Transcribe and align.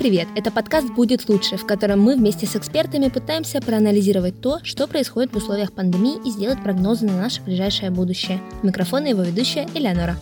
привет! 0.00 0.28
Это 0.34 0.50
подкаст 0.50 0.88
«Будет 0.94 1.28
лучше», 1.28 1.58
в 1.58 1.66
котором 1.66 2.00
мы 2.00 2.16
вместе 2.16 2.46
с 2.46 2.56
экспертами 2.56 3.08
пытаемся 3.08 3.60
проанализировать 3.60 4.40
то, 4.40 4.58
что 4.62 4.86
происходит 4.86 5.34
в 5.34 5.36
условиях 5.36 5.74
пандемии 5.74 6.16
и 6.26 6.30
сделать 6.30 6.62
прогнозы 6.62 7.04
на 7.04 7.18
наше 7.18 7.42
ближайшее 7.42 7.90
будущее. 7.90 8.40
Микрофон 8.62 9.04
и 9.04 9.10
его 9.10 9.20
ведущая 9.20 9.68
Элеонора. 9.74 10.16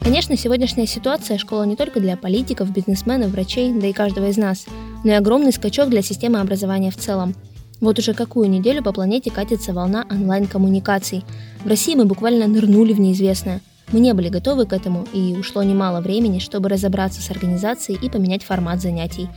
Конечно, 0.00 0.36
сегодняшняя 0.36 0.88
ситуация– 0.88 1.38
школа 1.38 1.62
не 1.62 1.76
только 1.76 2.00
для 2.00 2.16
политиков, 2.16 2.72
бизнесменов, 2.72 3.30
врачей, 3.30 3.72
да 3.72 3.86
и 3.86 3.92
каждого 3.92 4.26
из 4.26 4.38
нас, 4.38 4.66
но 5.04 5.12
и 5.12 5.14
огромный 5.14 5.52
скачок 5.52 5.88
для 5.88 6.02
системы 6.02 6.40
образования 6.40 6.90
в 6.90 6.96
целом. 6.96 7.36
Вот 7.80 8.00
уже 8.00 8.12
какую 8.12 8.50
неделю 8.50 8.82
по 8.82 8.92
планете 8.92 9.30
катится 9.30 9.72
волна 9.72 10.04
онлайн-коммуникаций. 10.10 11.24
В 11.62 11.68
России 11.68 11.94
мы 11.94 12.06
буквально 12.06 12.48
нырнули 12.48 12.92
в 12.92 12.98
неизвестное. 12.98 13.60
Мы 13.92 13.98
не 14.00 14.14
были 14.14 14.28
готовы 14.28 14.66
к 14.66 14.72
этому, 14.72 15.04
и 15.12 15.36
ушло 15.36 15.64
немало 15.64 16.00
времени, 16.00 16.38
чтобы 16.38 16.68
разобраться 16.68 17.20
с 17.20 17.30
организацией 17.30 17.98
и 18.00 18.08
поменять 18.08 18.44
формат 18.44 18.80
занятий. 18.80 19.28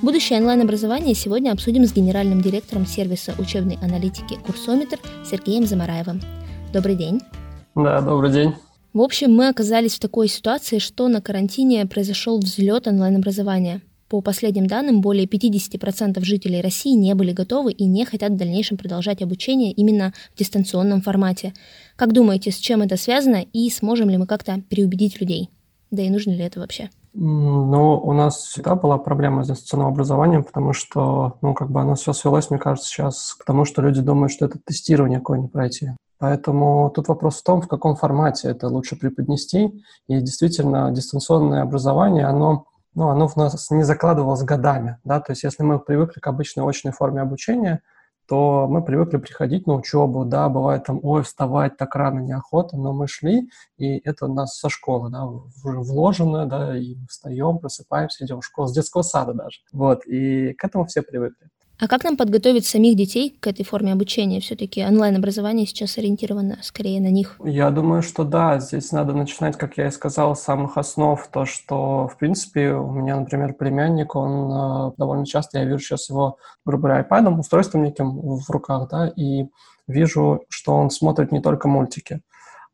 Будущее 0.00 0.38
онлайн-образование 0.38 1.14
сегодня 1.14 1.52
обсудим 1.52 1.84
с 1.84 1.92
генеральным 1.92 2.40
директором 2.40 2.86
сервиса 2.86 3.34
учебной 3.38 3.78
аналитики 3.82 4.38
«Курсометр» 4.46 4.98
Сергеем 5.28 5.66
Замараевым. 5.66 6.22
Добрый 6.72 6.94
день. 6.94 7.20
Да, 7.74 8.00
добрый 8.00 8.32
день. 8.32 8.54
В 8.94 9.02
общем, 9.02 9.34
мы 9.34 9.48
оказались 9.48 9.96
в 9.96 10.00
такой 10.00 10.28
ситуации, 10.28 10.78
что 10.78 11.08
на 11.08 11.20
карантине 11.20 11.84
произошел 11.84 12.38
взлет 12.38 12.86
онлайн-образования. 12.86 13.82
По 14.08 14.22
последним 14.22 14.66
данным, 14.66 15.02
более 15.02 15.26
50% 15.26 16.24
жителей 16.24 16.62
России 16.62 16.94
не 16.94 17.14
были 17.14 17.32
готовы 17.32 17.72
и 17.72 17.84
не 17.84 18.06
хотят 18.06 18.32
в 18.32 18.36
дальнейшем 18.36 18.78
продолжать 18.78 19.20
обучение 19.20 19.70
именно 19.70 20.14
в 20.34 20.38
дистанционном 20.38 21.02
формате. 21.02 21.52
Как 21.94 22.14
думаете, 22.14 22.50
с 22.50 22.56
чем 22.56 22.80
это 22.80 22.96
связано 22.96 23.44
и 23.52 23.68
сможем 23.68 24.08
ли 24.08 24.16
мы 24.16 24.26
как-то 24.26 24.62
переубедить 24.70 25.20
людей? 25.20 25.50
Да 25.90 26.02
и 26.02 26.08
нужно 26.08 26.30
ли 26.30 26.42
это 26.42 26.58
вообще? 26.60 26.88
Ну, 27.12 27.98
у 27.98 28.12
нас 28.14 28.36
всегда 28.36 28.76
была 28.76 28.96
проблема 28.96 29.44
с 29.44 29.48
дистанционным 29.48 29.88
образованием, 29.88 30.44
потому 30.44 30.72
что, 30.72 31.36
ну, 31.42 31.52
как 31.52 31.70
бы 31.70 31.80
оно 31.80 31.94
все 31.94 32.12
свелось, 32.14 32.48
мне 32.48 32.58
кажется, 32.58 32.88
сейчас 32.88 33.34
к 33.34 33.44
тому, 33.44 33.66
что 33.66 33.82
люди 33.82 34.00
думают, 34.00 34.32
что 34.32 34.46
это 34.46 34.58
тестирование 34.64 35.18
какое-нибудь 35.18 35.52
пройти. 35.52 35.90
Поэтому 36.18 36.90
тут 36.94 37.08
вопрос 37.08 37.36
в 37.36 37.42
том, 37.44 37.60
в 37.60 37.68
каком 37.68 37.94
формате 37.96 38.48
это 38.48 38.68
лучше 38.68 38.96
преподнести. 38.96 39.84
И 40.08 40.20
действительно, 40.20 40.90
дистанционное 40.92 41.62
образование, 41.62 42.24
оно 42.24 42.66
ну, 42.98 43.10
оно 43.10 43.28
в 43.28 43.36
нас 43.36 43.70
не 43.70 43.84
закладывалось 43.84 44.42
годами, 44.42 44.98
да, 45.04 45.20
то 45.20 45.30
есть 45.30 45.44
если 45.44 45.62
мы 45.62 45.78
привыкли 45.78 46.18
к 46.18 46.26
обычной 46.26 46.68
очной 46.68 46.92
форме 46.92 47.20
обучения, 47.20 47.80
то 48.26 48.66
мы 48.68 48.84
привыкли 48.84 49.18
приходить 49.18 49.68
на 49.68 49.74
учебу, 49.74 50.24
да, 50.24 50.48
бывает 50.48 50.84
там, 50.84 50.98
ой, 51.04 51.22
вставать 51.22 51.76
так 51.76 51.94
рано 51.94 52.18
неохота, 52.18 52.76
но 52.76 52.92
мы 52.92 53.06
шли, 53.06 53.50
и 53.76 53.98
это 53.98 54.26
у 54.26 54.34
нас 54.34 54.58
со 54.58 54.68
школы, 54.68 55.10
да, 55.10 55.26
уже 55.26 55.78
вложено, 55.78 56.46
да, 56.46 56.76
и 56.76 56.96
встаем, 57.08 57.58
просыпаемся, 57.58 58.24
идем 58.24 58.40
в 58.40 58.44
школу, 58.44 58.66
с 58.66 58.74
детского 58.74 59.02
сада 59.02 59.32
даже, 59.32 59.60
вот, 59.72 60.04
и 60.04 60.52
к 60.54 60.64
этому 60.64 60.84
все 60.84 61.02
привыкли. 61.02 61.48
А 61.80 61.86
как 61.86 62.02
нам 62.02 62.16
подготовить 62.16 62.66
самих 62.66 62.96
детей 62.96 63.36
к 63.38 63.46
этой 63.46 63.64
форме 63.64 63.92
обучения? 63.92 64.40
Все-таки 64.40 64.84
онлайн-образование 64.84 65.64
сейчас 65.64 65.96
ориентировано 65.96 66.58
скорее 66.62 67.00
на 67.00 67.10
них. 67.10 67.36
Я 67.44 67.70
думаю, 67.70 68.02
что 68.02 68.24
да, 68.24 68.58
здесь 68.58 68.90
надо 68.90 69.12
начинать, 69.12 69.56
как 69.56 69.78
я 69.78 69.86
и 69.86 69.90
сказал, 69.92 70.34
с 70.34 70.40
самых 70.40 70.76
основ. 70.76 71.24
То, 71.30 71.44
что, 71.44 72.08
в 72.08 72.18
принципе, 72.18 72.72
у 72.72 72.90
меня, 72.90 73.16
например, 73.20 73.54
племянник, 73.54 74.16
он 74.16 74.90
э, 74.90 74.92
довольно 74.98 75.24
часто, 75.24 75.58
я 75.58 75.64
вижу 75.66 75.78
сейчас 75.78 76.10
его, 76.10 76.38
грубо 76.64 76.88
говоря, 76.88 77.06
iPad, 77.08 77.38
устройством 77.38 77.84
неким 77.84 78.10
в 78.10 78.50
руках, 78.50 78.88
да, 78.90 79.12
и 79.14 79.46
вижу, 79.86 80.42
что 80.48 80.74
он 80.74 80.90
смотрит 80.90 81.30
не 81.30 81.40
только 81.40 81.68
мультики. 81.68 82.22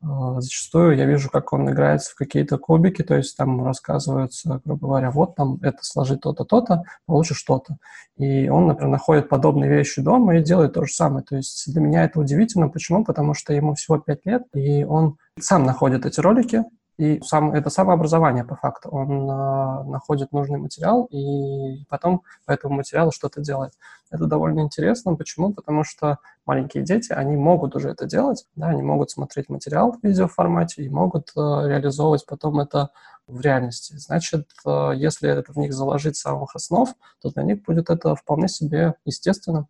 А, 0.07 0.41
зачастую 0.41 0.97
я 0.97 1.07
вижу, 1.07 1.31
как 1.31 1.53
он 1.53 1.71
играется 1.71 2.13
в 2.13 2.15
какие-то 2.15 2.59
кубики, 2.59 3.03
то 3.03 3.17
есть 3.17 3.37
там 3.37 3.65
рассказывается, 3.65 4.61
грубо 4.65 4.89
говоря, 4.89 5.11
вот 5.11 5.35
там 5.35 5.59
это 5.63 5.79
сложить 5.83 6.21
то-то, 6.21 6.45
то-то, 6.45 6.85
получишь 7.07 7.39
что-то. 7.39 7.79
И 8.17 8.49
он, 8.49 8.67
например, 8.67 8.91
находит 8.91 9.29
подобные 9.29 9.71
вещи 9.71 10.03
дома 10.03 10.37
и 10.37 10.43
делает 10.43 10.75
то 10.75 10.85
же 10.85 10.93
самое. 10.93 11.25
То 11.25 11.37
есть 11.37 11.73
для 11.73 11.81
меня 11.81 12.05
это 12.05 12.21
удивительно. 12.21 12.69
Почему? 12.69 13.05
Потому 13.05 13.35
что 13.35 13.55
ему 13.55 13.75
всего 13.75 13.99
5 13.99 14.27
лет, 14.27 14.43
и 14.55 14.85
он 14.85 15.17
сам 15.41 15.65
находит 15.65 16.07
эти 16.07 16.21
ролики, 16.21 16.65
и 16.97 17.21
сам, 17.23 17.53
это 17.53 17.71
самообразование 17.71 18.45
по 18.45 18.55
факту. 18.55 18.89
Он 18.91 19.29
э, 19.29 19.85
находит 19.91 20.33
нужный 20.33 20.59
материал 20.59 21.07
и 21.11 21.85
потом 21.89 22.23
по 22.47 22.53
этому 22.53 22.77
материалу 22.77 23.11
что-то 23.11 23.41
делает. 23.41 23.73
Это 24.11 24.27
довольно 24.27 24.61
интересно. 24.61 25.17
Почему? 25.17 25.53
Потому 25.53 25.83
что 25.83 26.19
маленькие 26.47 26.85
дети, 26.85 27.13
они 27.13 27.37
могут 27.37 27.75
уже 27.75 27.91
это 27.91 28.07
делать, 28.07 28.47
да, 28.55 28.69
они 28.69 28.83
могут 28.83 29.11
смотреть 29.11 29.49
материал 29.49 29.93
в 29.93 30.07
видеоформате 30.07 30.85
и 30.85 30.89
могут 30.89 31.31
э, 31.37 31.41
реализовывать 31.41 32.27
потом 32.27 32.61
это 32.61 32.91
в 33.27 33.41
реальности. 33.41 33.97
Значит, 33.97 34.49
э, 34.65 34.93
если 34.95 35.29
это 35.29 35.53
в 35.53 35.57
них 35.57 35.73
заложить 35.73 36.17
с 36.17 36.21
самых 36.21 36.55
основ, 36.55 36.95
то 37.21 37.31
для 37.31 37.43
них 37.43 37.63
будет 37.65 37.91
это 37.91 38.15
вполне 38.15 38.49
себе 38.49 38.95
естественно. 39.05 39.67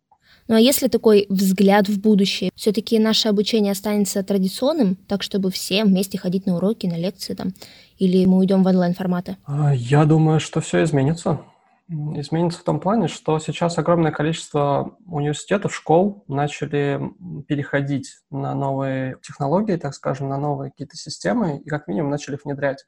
Ну 0.47 0.55
а 0.55 0.59
если 0.59 0.87
такой 0.87 1.25
взгляд 1.29 1.89
в 1.89 1.99
будущее, 1.99 2.51
все-таки 2.55 2.99
наше 2.99 3.29
обучение 3.29 3.71
останется 3.71 4.23
традиционным, 4.23 4.95
так 5.07 5.23
чтобы 5.23 5.49
все 5.51 5.83
вместе 5.83 6.17
ходить 6.17 6.45
на 6.45 6.57
уроки, 6.57 6.85
на 6.85 6.97
лекции 6.97 7.33
там, 7.33 7.53
или 7.97 8.25
мы 8.25 8.37
уйдем 8.37 8.63
в 8.63 8.67
онлайн-форматы? 8.67 9.37
А, 9.45 9.73
я 9.73 10.05
думаю, 10.05 10.39
что 10.39 10.61
все 10.61 10.83
изменится. 10.83 11.39
Изменится 11.87 12.61
в 12.61 12.63
том 12.63 12.79
плане, 12.79 13.07
что 13.07 13.37
сейчас 13.37 13.77
огромное 13.77 14.11
количество 14.11 14.97
университетов, 15.05 15.75
школ 15.75 16.23
начали 16.27 16.99
переходить 17.47 18.17
на 18.31 18.55
новые 18.55 19.17
технологии, 19.21 19.75
так 19.75 19.93
скажем, 19.93 20.29
на 20.29 20.37
новые 20.37 20.71
какие-то 20.71 20.97
системы, 20.97 21.59
и 21.59 21.69
как 21.69 21.87
минимум 21.87 22.09
начали 22.09 22.39
внедрять. 22.43 22.85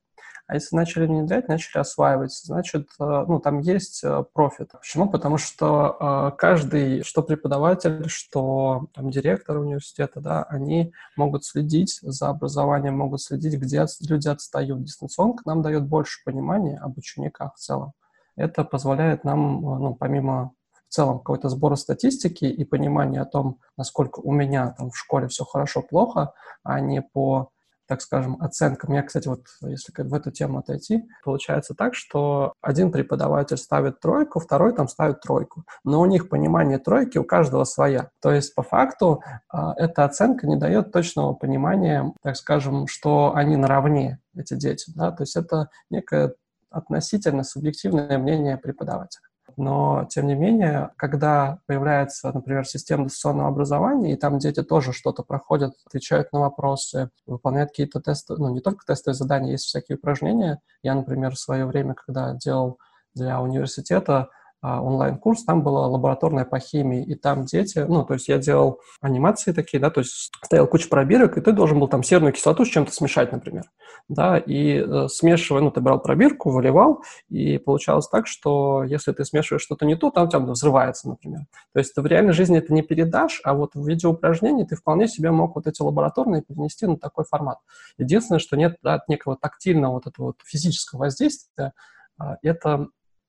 А 0.48 0.56
если 0.56 0.78
начали 0.78 1.06
внедрять, 1.06 1.50
начали 1.50 1.80
осваивать, 1.80 2.32
значит, 2.32 2.88
э, 3.00 3.26
ну, 3.28 3.40
там 3.40 3.60
есть 3.60 4.02
э, 4.04 4.24
профит. 4.34 4.72
Почему? 4.72 5.10
Потому 5.10 5.38
что 5.38 5.98
э, 6.32 6.38
каждый, 6.38 7.04
что 7.04 7.22
преподаватель, 7.22 8.08
что 8.08 8.88
там, 8.94 9.12
директор 9.12 9.58
университета, 9.58 10.22
да, 10.22 10.44
они 10.44 10.94
могут 11.18 11.44
следить 11.44 12.00
за 12.02 12.30
образованием, 12.30 12.98
могут 12.98 13.22
следить, 13.22 13.60
где 13.60 13.86
люди 14.08 14.30
отстают. 14.30 14.84
Дистанционка 14.84 15.44
нам 15.46 15.62
дает 15.62 15.86
больше 15.86 16.24
понимания 16.24 16.78
об 16.78 16.98
учениках 16.98 17.56
в 17.56 17.60
целом. 17.60 17.92
Это 18.38 18.64
позволяет 18.64 19.24
нам, 19.24 19.62
ну, 19.62 19.96
помимо 19.96 20.54
в 20.88 20.94
целом 20.94 21.18
какой-то 21.18 21.50
сбора 21.50 21.76
статистики 21.76 22.46
и 22.46 22.64
понимания 22.64 23.22
о 23.22 23.26
том, 23.26 23.60
насколько 23.76 24.20
у 24.20 24.32
меня 24.32 24.74
там 24.78 24.90
в 24.92 24.98
школе 24.98 25.28
все 25.28 25.44
хорошо-плохо, 25.44 26.34
а 26.64 26.80
не 26.80 27.02
по 27.02 27.50
так 27.88 28.02
скажем, 28.02 28.38
оценкам. 28.42 28.94
Я, 28.94 29.02
кстати, 29.02 29.28
вот 29.28 29.46
если 29.62 29.94
в 29.98 30.14
эту 30.14 30.30
тему 30.32 30.60
отойти, 30.60 31.08
получается 31.24 31.74
так, 31.74 31.96
что 31.96 32.54
один 32.62 32.92
преподаватель 32.92 33.58
ставит 33.58 34.00
тройку, 34.02 34.40
второй 34.40 34.74
там 34.74 34.88
ставит 34.88 35.22
тройку. 35.22 35.64
Но 35.84 36.02
у 36.02 36.06
них 36.06 36.30
понимание 36.30 36.80
тройки 36.80 37.18
у 37.18 37.24
каждого 37.24 37.64
своя. 37.64 38.10
То 38.22 38.32
есть, 38.32 38.54
по 38.56 38.62
факту, 38.62 39.24
а, 39.50 39.74
эта 39.78 40.04
оценка 40.04 40.48
не 40.48 40.58
дает 40.58 40.92
точного 40.92 41.34
понимания, 41.34 42.14
так 42.22 42.36
скажем, 42.36 42.88
что 42.88 43.34
они 43.36 43.56
наравне, 43.56 44.20
эти 44.36 44.56
дети. 44.56 44.92
Да? 44.94 45.12
То 45.12 45.24
есть 45.24 45.36
это 45.36 45.70
некое 45.90 46.36
относительно 46.70 47.44
субъективное 47.44 48.18
мнение 48.18 48.58
преподавателя 48.58 49.28
но 49.56 50.06
тем 50.10 50.28
не 50.28 50.36
менее, 50.36 50.92
когда 50.98 51.60
появляется, 51.66 52.32
например, 52.32 52.66
система 52.66 53.06
дистанционного 53.06 53.50
образования, 53.50 54.14
и 54.14 54.18
там 54.18 54.40
дети 54.40 54.62
тоже 54.62 54.92
что-то 54.92 55.24
проходят, 55.24 55.74
отвечают 55.86 56.34
на 56.34 56.42
вопросы, 56.42 57.10
выполняют 57.26 57.72
какие-то 57.72 58.02
тесты, 58.02 58.36
ну, 58.38 58.54
не 58.54 58.62
только 58.62 58.86
тестовые 58.86 59.16
задания, 59.16 59.52
есть 59.52 59.66
всякие 59.66 59.98
упражнения. 59.98 60.60
Я, 60.84 60.96
например, 60.96 61.32
в 61.34 61.40
свое 61.40 61.66
время, 61.66 61.94
когда 61.94 62.34
делал 62.34 62.78
для 63.16 63.42
университета 63.42 64.30
онлайн-курс, 64.62 65.44
там 65.44 65.62
была 65.62 65.88
лабораторная 65.88 66.46
по 66.46 66.60
химии, 66.60 67.04
и 67.04 67.16
там 67.16 67.46
дети, 67.46 67.86
ну, 67.88 68.04
то 68.04 68.16
есть 68.16 68.28
я 68.28 68.38
делал 68.38 68.82
анимации 69.02 69.52
такие, 69.52 69.80
да, 69.80 69.90
то 69.90 70.02
есть 70.02 70.32
стоял 70.44 70.68
куча 70.68 70.90
пробирок, 70.90 71.38
и 71.38 71.42
ты 71.42 71.52
должен 71.52 71.80
был 71.80 71.88
там 71.88 72.04
серную 72.04 72.34
кислоту 72.34 72.66
с 72.66 72.70
чем-то 72.70 72.92
смешать, 72.92 73.32
например, 73.32 73.66
да, 74.10 74.38
и 74.38 74.78
э, 74.80 75.08
смешивая, 75.10 75.62
ну, 75.62 75.72
ты 75.72 75.80
брал 75.80 76.02
пробирку, 76.02 76.50
выливал, 76.50 77.04
и 77.30 77.58
получалось 77.58 78.08
так, 78.08 78.26
что 78.26 78.84
если 78.84 79.12
ты 79.12 79.26
смешиваешь 79.26 79.62
что-то 79.62 79.86
не 79.86 79.96
то, 79.96 80.10
там 80.10 80.30
тебя 80.30 80.40
взрывается, 80.40 81.08
например. 81.08 81.42
То 81.74 81.80
есть 81.80 81.96
в 81.96 82.06
реальной 82.06 82.34
жизни 82.34 82.58
это 82.58 82.74
не 82.74 82.82
передашь, 82.82 83.42
а 83.44 83.54
вот 83.54 83.76
в 83.76 83.88
виде 83.88 84.08
упражнений 84.08 84.66
ты 84.66 84.76
вполне 84.76 85.08
себе 85.08 85.32
мог 85.32 85.56
вот 85.56 85.68
эти 85.68 85.82
лабораторные 85.82 86.42
перенести 86.42 86.88
на 86.88 86.98
такой 86.98 87.26
формат. 87.26 87.60
Единственное, 87.98 88.40
что 88.40 88.58
нет 88.58 88.78
да, 88.82 89.04
некого 89.08 89.38
тактильного 89.38 89.94
вот 89.94 90.08
этого 90.08 90.28
вот 90.28 90.38
физического 90.44 91.02
воздействия, 91.02 91.74
а, 92.18 92.38
это 92.42 92.88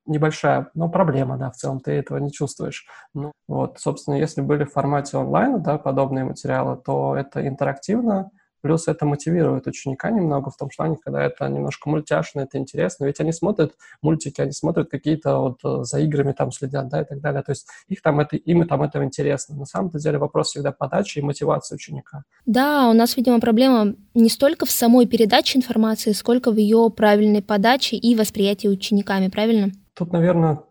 небольшая, 0.08 0.70
но 0.74 0.88
проблема, 0.88 1.36
да, 1.38 1.50
в 1.50 1.56
целом 1.56 1.80
ты 1.80 1.92
этого 1.92 2.18
не 2.18 2.32
чувствуешь. 2.32 2.86
Ну, 3.14 3.32
вот, 3.46 3.78
собственно, 3.78 4.16
если 4.16 4.40
были 4.40 4.64
в 4.64 4.72
формате 4.72 5.16
онлайн, 5.16 5.62
да, 5.62 5.78
подобные 5.78 6.24
материалы, 6.24 6.80
то 6.84 7.14
это 7.16 7.46
интерактивно, 7.46 8.30
Плюс 8.60 8.88
это 8.88 9.06
мотивирует 9.06 9.66
ученика 9.66 10.10
немного 10.10 10.50
в 10.50 10.56
том 10.56 10.68
плане, 10.74 10.96
когда 11.02 11.22
это 11.22 11.48
немножко 11.48 11.88
мультяшно, 11.88 12.40
это 12.40 12.58
интересно. 12.58 13.04
Ведь 13.04 13.20
они 13.20 13.32
смотрят 13.32 13.74
мультики, 14.02 14.40
они 14.40 14.52
смотрят 14.52 14.90
какие-то 14.90 15.38
вот 15.38 15.58
э, 15.64 15.84
за 15.84 16.00
играми 16.00 16.32
там 16.32 16.50
следят, 16.50 16.88
да, 16.88 17.02
и 17.02 17.04
так 17.04 17.20
далее. 17.20 17.42
То 17.42 17.52
есть 17.52 17.68
их 17.88 18.02
там 18.02 18.18
это, 18.18 18.36
им 18.36 18.66
там 18.66 18.82
это 18.82 19.02
интересно. 19.04 19.56
На 19.56 19.64
самом 19.64 19.90
деле 19.90 20.18
вопрос 20.18 20.48
всегда 20.48 20.72
подачи 20.72 21.18
и 21.18 21.22
мотивации 21.22 21.76
ученика. 21.76 22.24
Да, 22.46 22.88
у 22.88 22.92
нас, 22.94 23.16
видимо, 23.16 23.38
проблема 23.38 23.94
не 24.14 24.28
столько 24.28 24.66
в 24.66 24.70
самой 24.70 25.06
передаче 25.06 25.58
информации, 25.58 26.12
сколько 26.12 26.50
в 26.50 26.56
ее 26.56 26.90
правильной 26.94 27.42
подаче 27.42 27.96
и 27.96 28.16
восприятии 28.16 28.66
учениками, 28.66 29.28
правильно? 29.28 29.70
Тут, 29.98 30.12
наверное, 30.12 30.62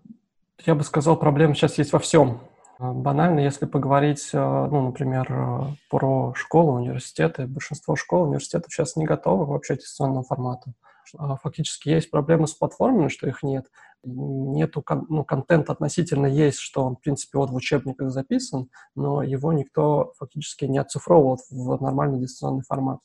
я 0.65 0.73
бы 0.73 0.85
сказал, 0.85 1.17
проблема 1.17 1.53
сейчас 1.53 1.77
есть 1.77 1.91
во 1.91 1.99
всем. 1.99 2.39
А, 2.79 2.93
банально, 2.93 3.41
если 3.41 3.65
поговорить, 3.65 4.29
э, 4.31 4.37
ну, 4.37 4.85
например, 4.85 5.27
э, 5.29 5.59
про 5.89 6.33
школы, 6.33 6.79
университеты, 6.79 7.45
большинство 7.45 7.97
школ, 7.97 8.23
университетов 8.23 8.71
сейчас 8.71 8.95
не 8.95 9.03
готовы 9.03 9.45
к 9.45 9.49
вообще 9.49 9.75
дистанционному 9.75 10.23
формату. 10.23 10.71
А, 11.17 11.35
фактически 11.35 11.89
есть 11.89 12.09
проблемы 12.09 12.47
с 12.47 12.53
платформами, 12.53 13.09
что 13.09 13.27
их 13.27 13.43
нет. 13.43 13.65
Нету, 14.05 14.81
ну, 15.09 15.25
контент 15.25 15.69
относительно 15.69 16.27
есть, 16.27 16.59
что 16.59 16.85
он, 16.85 16.95
в 16.95 17.01
принципе, 17.01 17.37
вот 17.37 17.49
в 17.49 17.55
учебниках 17.55 18.11
записан, 18.11 18.69
но 18.95 19.23
его 19.23 19.51
никто 19.51 20.13
фактически 20.17 20.63
не 20.63 20.77
оцифровывал 20.77 21.37
в 21.51 21.81
нормальный 21.81 22.21
дистанционный 22.21 22.63
формат. 22.63 22.99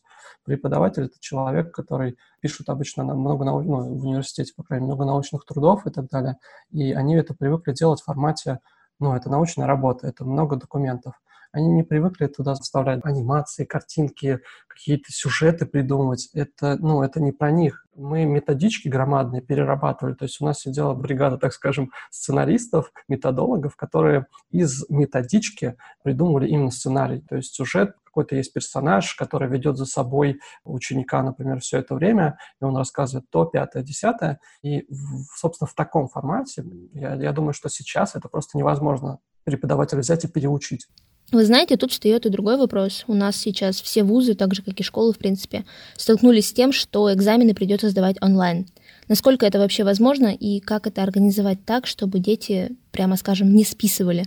Преподаватель— 0.44 1.04
это 1.04 1.14
человек, 1.20 1.72
который 1.72 2.16
пишет 2.40 2.68
обычно 2.68 3.04
много 3.04 3.44
нау... 3.44 3.62
ну, 3.62 3.98
в 3.98 4.04
университете, 4.04 4.52
по 4.56 4.62
крайней 4.62 4.86
мере, 4.86 4.94
много 4.94 5.12
научных 5.12 5.44
трудов 5.44 5.86
и 5.86 5.90
так 5.90 6.08
далее, 6.08 6.36
и 6.70 6.92
они 6.92 7.14
это 7.14 7.34
привыкли 7.34 7.72
делать 7.72 8.00
в 8.00 8.04
формате 8.04 8.60
ну, 9.02 9.14
это 9.14 9.28
научная 9.28 9.66
работа, 9.66 10.06
это 10.06 10.24
много 10.24 10.54
документов. 10.54 11.14
Они 11.50 11.68
не 11.68 11.82
привыкли 11.82 12.28
туда 12.28 12.54
вставлять 12.54 13.04
анимации, 13.04 13.64
картинки, 13.64 14.40
какие-то 14.68 15.12
сюжеты 15.12 15.66
придумывать. 15.66 16.30
Это, 16.32 16.78
ну, 16.78 17.02
это 17.02 17.20
не 17.20 17.32
про 17.32 17.50
них. 17.50 17.84
Мы 17.94 18.24
методички 18.24 18.88
громадные 18.88 19.42
перерабатывали. 19.42 20.14
То 20.14 20.24
есть 20.24 20.40
у 20.40 20.46
нас 20.46 20.60
сидела 20.60 20.94
бригада, 20.94 21.36
так 21.36 21.52
скажем, 21.52 21.90
сценаристов, 22.10 22.92
методологов, 23.08 23.76
которые 23.76 24.26
из 24.50 24.88
методички 24.88 25.76
придумывали 26.04 26.48
именно 26.48 26.70
сценарий. 26.70 27.20
То 27.28 27.36
есть 27.36 27.54
сюжет 27.54 27.96
какой-то 28.12 28.36
есть 28.36 28.52
персонаж, 28.52 29.14
который 29.14 29.48
ведет 29.48 29.78
за 29.78 29.86
собой 29.86 30.38
ученика, 30.64 31.22
например, 31.22 31.60
все 31.60 31.78
это 31.78 31.94
время, 31.94 32.38
и 32.60 32.64
он 32.64 32.76
рассказывает 32.76 33.24
то, 33.30 33.46
пятое, 33.46 33.82
десятое. 33.82 34.38
И, 34.62 34.86
собственно, 35.34 35.66
в 35.66 35.74
таком 35.74 36.08
формате, 36.08 36.64
я, 36.92 37.14
я 37.14 37.32
думаю, 37.32 37.54
что 37.54 37.70
сейчас 37.70 38.14
это 38.14 38.28
просто 38.28 38.58
невозможно 38.58 39.18
преподавателя 39.44 40.00
взять 40.00 40.24
и 40.24 40.28
переучить. 40.28 40.86
Вы 41.32 41.46
знаете, 41.46 41.78
тут 41.78 41.92
встает 41.92 42.26
и 42.26 42.28
другой 42.30 42.58
вопрос. 42.58 43.04
У 43.06 43.14
нас 43.14 43.36
сейчас 43.36 43.80
все 43.80 44.02
вузы, 44.02 44.34
так 44.34 44.54
же 44.54 44.62
как 44.62 44.78
и 44.78 44.82
школы, 44.82 45.14
в 45.14 45.18
принципе, 45.18 45.64
столкнулись 45.96 46.48
с 46.48 46.52
тем, 46.52 46.72
что 46.72 47.12
экзамены 47.12 47.54
придется 47.54 47.88
сдавать 47.88 48.16
онлайн. 48.20 48.66
Насколько 49.08 49.46
это 49.46 49.58
вообще 49.58 49.82
возможно 49.82 50.26
и 50.26 50.60
как 50.60 50.86
это 50.86 51.02
организовать 51.02 51.64
так, 51.64 51.86
чтобы 51.86 52.18
дети, 52.18 52.76
прямо 52.90 53.16
скажем, 53.16 53.54
не 53.54 53.64
списывали? 53.64 54.26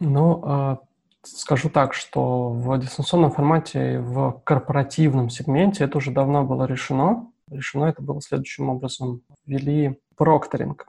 Ну, 0.00 0.42
а, 0.44 0.78
скажу 1.24 1.70
так, 1.70 1.94
что 1.94 2.50
в 2.50 2.78
дистанционном 2.78 3.30
формате, 3.30 4.00
в 4.00 4.40
корпоративном 4.44 5.30
сегменте 5.30 5.84
это 5.84 5.98
уже 5.98 6.10
давно 6.10 6.44
было 6.44 6.64
решено. 6.64 7.30
Решено 7.50 7.86
это 7.86 8.02
было 8.02 8.20
следующим 8.20 8.68
образом. 8.68 9.22
Ввели 9.46 9.98
прокторинг. 10.16 10.86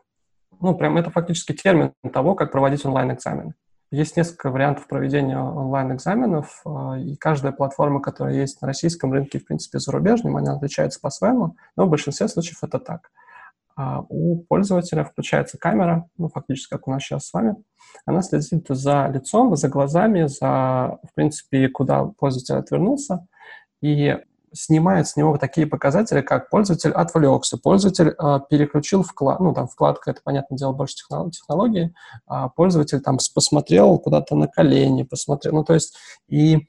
Ну, 0.62 0.76
прям 0.76 0.98
это 0.98 1.10
фактически 1.10 1.54
термин 1.54 1.94
того, 2.12 2.36
как 2.36 2.52
проводить 2.52 2.86
онлайн-экзамены. 2.86 3.54
Есть 3.92 4.18
несколько 4.18 4.52
вариантов 4.52 4.88
проведения 4.88 5.40
онлайн-экзаменов, 5.40 6.62
а, 6.64 7.00
и 7.00 7.16
каждая 7.16 7.52
платформа, 7.52 8.02
которая 8.02 8.36
есть 8.36 8.62
на 8.62 8.68
российском 8.68 9.12
рынке, 9.12 9.40
в 9.40 9.46
принципе, 9.46 9.80
зарубежном, 9.80 10.38
она 10.38 10.54
отличается 10.54 11.00
по-своему, 11.00 11.56
но 11.76 11.86
в 11.86 11.90
большинстве 11.90 12.28
случаев 12.28 12.64
это 12.64 12.78
так. 12.78 13.10
А 13.82 14.02
у 14.10 14.44
пользователя 14.50 15.06
включается 15.06 15.58
камера, 15.58 16.10
ну, 16.18 16.28
фактически, 16.28 16.70
как 16.70 16.90
у 16.90 16.92
нас 16.92 17.02
сейчас 17.02 17.28
с 17.28 17.34
вами. 17.34 17.56
Она 18.06 18.22
следит 18.22 18.66
за 18.68 19.08
лицом, 19.08 19.56
за 19.56 19.70
глазами, 19.70 20.26
за, 20.28 21.00
в 21.02 21.14
принципе, 21.16 21.70
куда 21.70 22.04
пользователь 22.04 22.56
отвернулся, 22.56 23.26
и 23.82 24.18
снимает 24.52 25.08
с 25.08 25.16
него 25.16 25.38
такие 25.38 25.66
показатели, 25.66 26.20
как 26.20 26.50
пользователь 26.50 26.92
отвлекся, 26.92 27.58
пользователь 27.58 28.10
э, 28.10 28.40
переключил 28.50 29.02
вклад, 29.02 29.40
ну, 29.40 29.54
там, 29.54 29.70
вкладка, 29.70 30.12
это, 30.12 30.20
понятное 30.26 30.58
дело, 30.58 30.74
больше 30.74 30.96
технологии, 31.32 31.94
а 32.28 32.50
пользователь 32.50 33.00
там 33.00 33.18
посмотрел 33.34 33.98
куда-то 33.98 34.36
на 34.36 34.50
колени, 34.50 35.04
посмотрел, 35.04 35.54
ну, 35.54 35.64
то 35.64 35.74
есть, 35.74 35.96
и 36.28 36.68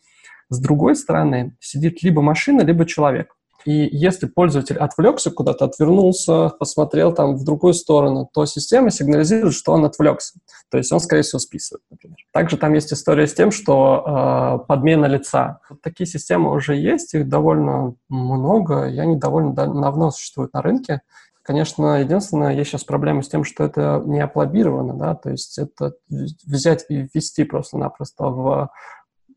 с 0.48 0.60
другой 0.60 0.94
стороны 0.94 1.56
сидит 1.58 2.04
либо 2.04 2.22
машина, 2.22 2.60
либо 2.60 2.86
человек. 2.86 3.34
И 3.64 3.88
если 3.92 4.26
пользователь 4.26 4.78
отвлекся 4.78 5.30
куда-то, 5.30 5.66
отвернулся, 5.66 6.48
посмотрел 6.48 7.12
там 7.12 7.36
в 7.36 7.44
другую 7.44 7.74
сторону, 7.74 8.28
то 8.32 8.46
система 8.46 8.90
сигнализирует, 8.90 9.54
что 9.54 9.72
он 9.72 9.84
отвлекся. 9.84 10.38
То 10.70 10.78
есть 10.78 10.90
он, 10.92 11.00
скорее 11.00 11.22
всего, 11.22 11.38
списывает, 11.38 11.82
например. 11.90 12.16
Также 12.32 12.56
там 12.56 12.72
есть 12.74 12.92
история 12.92 13.26
с 13.26 13.34
тем, 13.34 13.50
что 13.50 14.60
э, 14.62 14.66
подмена 14.66 15.06
лица. 15.06 15.60
Вот 15.68 15.82
такие 15.82 16.06
системы 16.06 16.52
уже 16.52 16.76
есть, 16.76 17.14
их 17.14 17.28
довольно 17.28 17.94
много, 18.08 18.88
и 18.88 18.98
они 18.98 19.16
довольно 19.16 19.52
давно 19.52 20.10
существуют 20.10 20.54
на 20.54 20.62
рынке. 20.62 21.00
Конечно, 21.42 22.00
единственное, 22.00 22.54
есть 22.54 22.70
сейчас 22.70 22.84
проблема 22.84 23.22
с 23.22 23.28
тем, 23.28 23.44
что 23.44 23.64
это 23.64 24.02
не 24.06 24.20
аплобировано, 24.20 24.94
да, 24.94 25.14
то 25.14 25.30
есть 25.30 25.58
это 25.58 25.94
взять 26.08 26.84
и 26.88 27.08
ввести 27.12 27.44
просто-напросто 27.44 28.24
в 28.24 28.70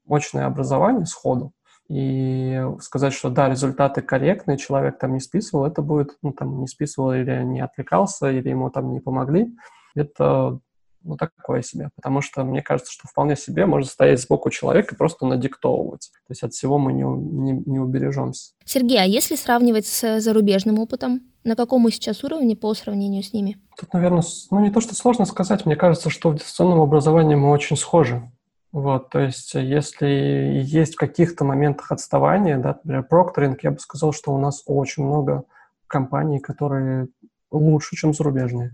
очное 0.08 0.46
образование 0.46 1.06
сходу, 1.06 1.54
и 1.90 2.62
сказать, 2.80 3.14
что 3.14 3.30
да, 3.30 3.50
результаты 3.50 4.02
корректные, 4.02 4.58
человек 4.58 4.98
там 5.00 5.14
не 5.14 5.20
списывал, 5.20 5.66
это 5.66 5.82
будет, 5.82 6.18
ну, 6.22 6.32
там, 6.32 6.62
не 6.62 6.68
списывал 6.68 7.14
или 7.14 7.44
не 7.44 7.62
отвлекался, 7.62 8.32
или 8.32 8.50
ему 8.50 8.70
там 8.70 8.92
не 8.94 9.00
помогли, 9.00 9.56
это 9.96 10.60
ну, 11.04 11.18
такое 11.18 11.62
себе, 11.62 11.90
потому 11.96 12.22
что 12.22 12.44
мне 12.44 12.62
кажется, 12.62 12.92
что 12.92 13.08
вполне 13.08 13.36
себе 13.36 13.66
можно 13.66 13.90
стоять 13.90 14.22
сбоку 14.22 14.50
человека 14.50 14.96
и 14.96 14.98
просто 14.98 15.26
надиктовывать. 15.26 16.10
То 16.28 16.32
есть 16.32 16.44
от 16.44 16.54
всего 16.54 16.78
мы 16.78 16.94
не, 16.94 17.04
не, 17.04 17.64
не 17.66 17.80
убережемся. 17.80 18.54
Сергей, 18.64 19.00
а 19.02 19.06
если 19.06 19.36
сравнивать 19.36 19.86
с 19.86 20.20
зарубежным 20.22 20.80
опытом, 20.80 21.22
на 21.44 21.56
каком 21.56 21.82
мы 21.82 21.92
сейчас 21.92 22.24
уровне 22.24 22.56
по 22.56 22.74
сравнению 22.74 23.22
с 23.22 23.34
ними? 23.34 23.58
Тут, 23.78 23.92
наверное, 23.94 24.24
ну 24.50 24.60
не 24.62 24.72
то, 24.72 24.80
что 24.80 24.96
сложно 24.96 25.26
сказать, 25.26 25.66
мне 25.66 25.76
кажется, 25.76 26.10
что 26.10 26.30
в 26.30 26.36
дистанционном 26.36 26.80
образовании 26.80 27.36
мы 27.36 27.50
очень 27.50 27.76
схожи. 27.76 28.32
Вот, 28.74 29.12
то 29.12 29.20
есть, 29.20 29.54
если 29.54 30.08
есть 30.08 30.96
в 30.96 30.98
каких-то 30.98 31.46
моментах 31.46 31.92
отставания, 31.92 32.58
да, 32.58 32.70
например, 32.70 33.04
прокторинг, 33.04 33.64
я 33.64 33.70
бы 33.70 33.78
сказал, 33.78 34.14
что 34.14 34.34
у 34.34 34.40
нас 34.40 34.64
очень 34.66 35.06
много 35.06 35.44
компаний, 35.86 36.40
которые 36.40 37.08
лучше, 37.52 37.96
чем 37.96 38.16
зарубежные. 38.16 38.72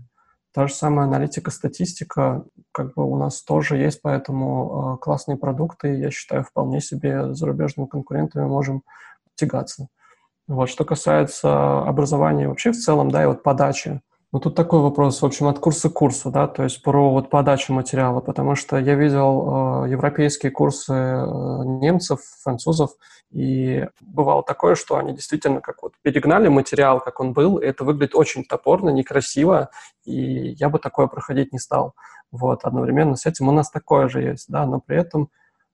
Та 0.54 0.66
же 0.66 0.72
самая 0.72 1.06
аналитика, 1.06 1.50
статистика, 1.50 2.44
как 2.72 2.94
бы 2.94 3.04
у 3.04 3.16
нас 3.16 3.42
тоже 3.42 3.76
есть, 3.76 4.00
поэтому 4.00 4.94
э, 4.94 5.04
классные 5.04 5.36
продукты, 5.36 5.94
я 5.94 6.10
считаю, 6.10 6.44
вполне 6.44 6.80
себе 6.80 7.34
зарубежными 7.34 7.86
конкурентами 7.86 8.46
можем 8.46 8.82
тягаться. 9.34 9.88
Вот, 10.48 10.70
что 10.70 10.86
касается 10.86 11.82
образования 11.82 12.48
вообще 12.48 12.72
в 12.72 12.78
целом, 12.78 13.10
да, 13.10 13.22
и 13.22 13.26
вот 13.26 13.42
подачи, 13.42 14.00
ну, 14.32 14.38
тут 14.38 14.54
такой 14.54 14.80
вопрос, 14.80 15.22
в 15.22 15.26
общем, 15.26 15.48
от 15.48 15.58
курса 15.58 15.90
к 15.90 15.92
курсу, 15.92 16.30
да, 16.30 16.46
то 16.46 16.62
есть 16.62 16.82
про 16.82 17.10
вот 17.10 17.30
подачу 17.30 17.72
материала, 17.72 18.20
потому 18.20 18.54
что 18.54 18.78
я 18.78 18.94
видел 18.94 19.84
э, 19.84 19.90
европейские 19.90 20.52
курсы 20.52 20.92
э, 20.92 21.26
немцев, 21.64 22.20
французов, 22.40 22.90
и 23.32 23.88
бывало 24.00 24.44
такое, 24.44 24.76
что 24.76 24.96
они 24.96 25.14
действительно 25.14 25.60
как 25.60 25.82
вот 25.82 25.94
перегнали 26.02 26.46
материал, 26.46 27.00
как 27.00 27.18
он 27.18 27.32
был, 27.32 27.58
и 27.58 27.66
это 27.66 27.82
выглядит 27.82 28.14
очень 28.14 28.44
топорно, 28.44 28.90
некрасиво, 28.90 29.70
и 30.04 30.50
я 30.52 30.68
бы 30.68 30.78
такое 30.78 31.08
проходить 31.08 31.52
не 31.52 31.58
стал. 31.58 31.94
Вот, 32.30 32.62
одновременно 32.62 33.16
с 33.16 33.26
этим 33.26 33.48
у 33.48 33.52
нас 33.52 33.68
такое 33.68 34.08
же 34.08 34.22
есть, 34.22 34.46
да, 34.48 34.64
но 34.64 34.80
при 34.80 34.96
этом 34.96 35.30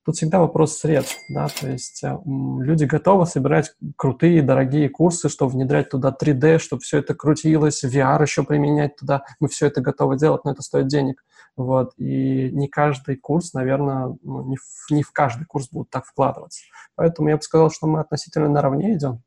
Тут 0.07 0.15
всегда 0.15 0.39
вопрос 0.39 0.79
средств, 0.79 1.19
да, 1.29 1.49
то 1.49 1.69
есть 1.69 2.05
э, 2.05 2.17
люди 2.25 2.85
готовы 2.85 3.27
собирать 3.27 3.73
крутые, 3.97 4.41
дорогие 4.41 4.89
курсы, 4.89 5.29
чтобы 5.29 5.51
внедрять 5.51 5.91
туда 5.91 6.17
3D, 6.17 6.61
чтобы 6.61 6.83
все 6.83 6.99
это 6.99 7.17
крутилось, 7.17 7.83
VR 7.83 8.23
еще 8.23 8.45
применять 8.45 8.95
туда, 8.95 9.25
мы 9.41 9.49
все 9.49 9.67
это 9.67 9.81
готовы 9.81 10.17
делать, 10.17 10.45
но 10.45 10.53
это 10.53 10.63
стоит 10.63 10.87
денег, 10.87 11.25
вот, 11.57 11.93
и 11.97 12.51
не 12.53 12.69
каждый 12.69 13.17
курс, 13.17 13.53
наверное, 13.53 14.17
ну, 14.23 14.45
не, 14.45 14.57
в, 14.57 14.93
не 14.93 15.03
в 15.03 15.11
каждый 15.11 15.45
курс 15.45 15.69
будут 15.73 15.91
так 15.91 16.07
вкладываться, 16.07 16.61
поэтому 16.95 17.29
я 17.29 17.37
бы 17.37 17.43
сказал, 17.43 17.73
что 17.73 17.89
мы 17.89 17.99
относительно 17.99 18.49
наравне 18.49 18.95
идем, 18.95 19.25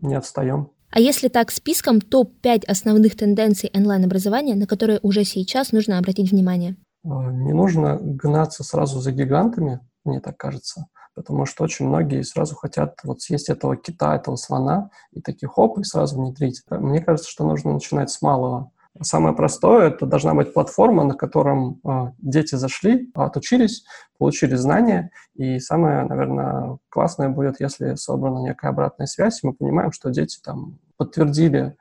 не 0.00 0.14
отстаем. 0.14 0.70
А 0.90 0.98
если 0.98 1.28
так 1.28 1.50
списком, 1.50 2.00
топ-5 2.00 2.64
основных 2.64 3.18
тенденций 3.18 3.70
онлайн-образования, 3.74 4.54
на 4.54 4.66
которые 4.66 4.98
уже 5.02 5.24
сейчас 5.24 5.72
нужно 5.72 5.98
обратить 5.98 6.30
внимание? 6.32 6.76
Э, 7.04 7.08
не 7.30 7.52
нужно 7.52 7.98
гнаться 8.00 8.64
сразу 8.64 8.98
за 9.00 9.12
гигантами, 9.12 9.80
мне 10.04 10.20
так 10.20 10.36
кажется. 10.36 10.86
Потому 11.14 11.44
что 11.44 11.64
очень 11.64 11.86
многие 11.86 12.22
сразу 12.22 12.54
хотят 12.54 12.98
вот 13.04 13.20
съесть 13.20 13.50
этого 13.50 13.76
кита, 13.76 14.16
этого 14.16 14.36
слона, 14.36 14.90
и 15.12 15.20
таких 15.20 15.52
хоп, 15.52 15.78
и 15.78 15.84
сразу 15.84 16.16
внедрить. 16.16 16.62
Мне 16.70 17.00
кажется, 17.00 17.30
что 17.30 17.44
нужно 17.44 17.74
начинать 17.74 18.10
с 18.10 18.22
малого. 18.22 18.70
Самое 19.00 19.34
простое– 19.34 19.88
это 19.88 20.04
должна 20.04 20.34
быть 20.34 20.52
платформа, 20.52 21.04
на 21.04 21.14
котором 21.14 21.80
э, 21.82 22.12
дети 22.18 22.56
зашли, 22.56 23.10
отучились, 23.14 23.84
получили 24.18 24.54
знания. 24.54 25.10
И 25.34 25.58
самое, 25.60 26.04
наверное, 26.04 26.78
классное 26.90 27.30
будет, 27.30 27.60
если 27.60 27.94
собрана 27.94 28.40
некая 28.40 28.68
обратная 28.68 29.06
связь, 29.06 29.42
и 29.42 29.46
мы 29.46 29.54
понимаем, 29.54 29.92
что 29.92 30.10
дети 30.10 30.38
там 30.42 30.78
подтвердили, 30.98 31.76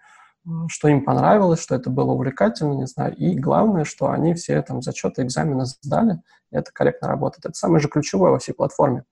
что 0.68 0.88
им 0.88 1.04
понравилось, 1.04 1.62
что 1.62 1.76
это 1.76 1.90
было 1.90 2.12
увлекательно, 2.12 2.74
не 2.74 2.88
знаю. 2.88 3.16
И 3.16 3.38
главное, 3.38 3.84
что 3.84 4.10
они 4.10 4.34
все 4.34 4.62
там 4.62 4.82
зачеты, 4.82 5.24
экзамены 5.24 5.66
сдали, 5.66 6.22
и 6.52 6.56
это 6.56 6.72
корректно 6.74 7.08
работает. 7.08 7.46
Это 7.46 7.54
самое 7.54 7.80
же 7.80 7.88
ключевое 7.88 8.32
во 8.32 8.40
всей 8.40 8.54
платформе. 8.54 9.04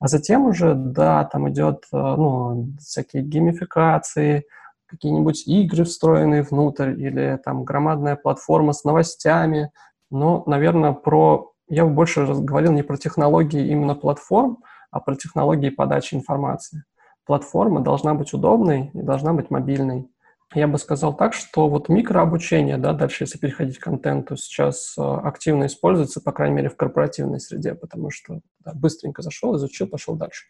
А 0.00 0.08
затем 0.08 0.46
уже, 0.46 0.74
да, 0.74 1.24
там 1.24 1.50
идет, 1.50 1.84
э, 1.92 1.96
ну, 1.96 2.68
всякие 2.78 3.22
геймификации, 3.22 4.44
какие-нибудь 4.86 5.46
игры, 5.46 5.84
встроенные 5.84 6.42
внутрь, 6.42 6.90
или 6.90 7.38
там 7.44 7.64
громадная 7.64 8.16
платформа 8.16 8.72
с 8.72 8.84
новостями. 8.84 9.70
Но, 10.10 10.44
наверное, 10.46 10.92
про... 10.92 11.52
Я 11.68 11.84
больше 11.84 12.26
говорил 12.26 12.72
не 12.72 12.82
про 12.82 12.96
технологии 12.96 13.68
именно 13.68 13.94
платформ, 13.94 14.58
а 14.90 15.00
про 15.00 15.16
технологии 15.16 15.68
подачи 15.68 16.14
информации. 16.14 16.84
Платформа 17.26 17.80
должна 17.80 18.14
быть 18.14 18.32
удобной 18.32 18.90
и 18.94 19.02
должна 19.02 19.34
быть 19.34 19.50
мобильной. 19.50 20.08
Я 20.54 20.66
бы 20.66 20.78
сказал 20.78 21.14
так, 21.14 21.34
что 21.34 21.68
вот 21.68 21.90
микрообучение, 21.90 22.78
да, 22.78 22.94
дальше, 22.94 23.24
если 23.24 23.36
переходить 23.36 23.78
к 23.78 23.84
контенту, 23.84 24.36
сейчас 24.36 24.94
э, 24.96 25.02
активно 25.02 25.66
используется, 25.66 26.22
по 26.22 26.32
крайней 26.32 26.54
мере, 26.54 26.70
в 26.70 26.76
корпоративной 26.76 27.38
среде, 27.38 27.74
потому 27.74 28.10
что 28.10 28.40
да, 28.60 28.72
быстренько 28.72 29.20
зашел, 29.20 29.54
изучил, 29.56 29.88
пошел 29.88 30.16
дальше. 30.16 30.46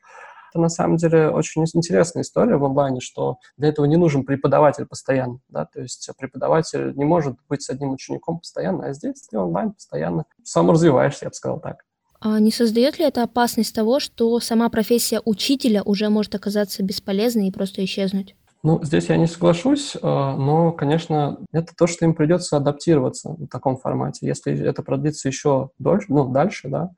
Это 0.52 0.61
на 0.61 0.69
самом 0.69 0.99
деле 0.99 1.31
очень 1.31 1.64
интересная 1.75 2.23
история 2.23 2.57
в 2.57 2.64
онлайне, 2.64 3.00
что 3.00 3.38
для 3.57 3.71
этого 3.71 3.87
не 3.87 3.97
нужен 3.97 4.25
преподаватель 4.25 4.87
постоянно, 4.87 5.40
да, 5.49 5.64
то 5.64 5.81
есть 5.81 6.09
преподаватель 6.17 6.95
не 6.95 7.05
может 7.05 7.37
быть 7.49 7.62
с 7.62 7.71
одним 7.71 7.90
учеником 7.90 8.38
постоянно, 8.38 8.87
а 8.87 8.93
здесь 8.93 9.26
ты 9.28 9.37
онлайн 9.37 9.73
постоянно 9.73 10.26
саморазвиваешься, 10.45 11.25
я 11.25 11.31
бы 11.31 11.35
сказал 11.35 11.61
так. 11.61 11.85
А 12.21 12.38
не 12.38 12.52
создает 12.52 12.99
ли 12.99 13.05
это 13.05 13.25
опасность 13.25 13.75
того, 13.75 14.00
что 14.00 14.38
сама 14.40 14.69
профессия 14.71 15.21
учителя 15.25 15.83
уже 15.83 16.09
может 16.09 16.35
оказаться 16.35 16.83
бесполезной 16.83 17.49
и 17.49 17.52
просто 17.52 17.85
исчезнуть? 17.85 18.37
Ну, 18.65 18.83
здесь 18.83 19.09
я 19.09 19.17
не 19.17 19.27
соглашусь, 19.27 19.95
э, 19.95 20.00
но, 20.03 20.73
конечно, 20.73 21.38
это 21.53 21.73
то, 21.77 21.87
что 21.87 22.05
им 22.05 22.15
придется 22.15 22.57
адаптироваться 22.57 23.31
в 23.31 23.47
таком 23.47 23.77
формате. 23.77 24.27
Если 24.27 24.59
это 24.67 24.83
продлится 24.83 25.29
еще 25.29 25.71
дольше, 25.79 26.07
ну, 26.09 26.29
дальше, 26.29 26.69
да, 26.69 26.91